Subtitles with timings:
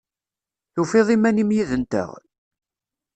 [0.73, 2.09] Tufiḍ iman-im yid-nteɣ?